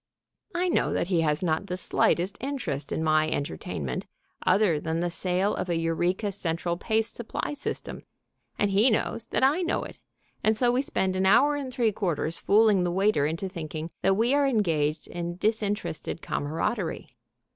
I 0.55 0.67
know 0.67 0.93
that 0.93 1.09
he 1.09 1.21
has 1.21 1.43
not 1.43 1.67
the 1.67 1.77
slightest 1.77 2.35
interest 2.41 2.91
in 2.91 3.03
my 3.03 3.29
entertainment 3.29 4.07
other 4.43 4.79
than 4.79 4.99
the 4.99 5.11
sale 5.11 5.55
of 5.55 5.69
a 5.69 5.75
Eureka 5.75 6.31
Central 6.31 6.75
Paste 6.75 7.13
Supply 7.13 7.53
System, 7.53 8.01
and 8.57 8.71
he 8.71 8.89
knows 8.89 9.27
that 9.27 9.43
I 9.43 9.61
know 9.61 9.83
it, 9.83 9.99
and 10.43 10.57
so 10.57 10.71
we 10.71 10.81
spend 10.81 11.15
an 11.15 11.27
hour 11.27 11.53
and 11.53 11.71
three 11.71 11.91
quarters 11.91 12.39
fooling 12.39 12.83
the 12.83 12.89
waiter 12.89 13.27
into 13.27 13.47
thinking 13.47 13.91
that 14.01 14.17
we 14.17 14.33
are 14.33 14.47
engaged 14.47 15.05
in 15.07 15.37
disinterested 15.37 16.23
camaraderie. 16.23 17.15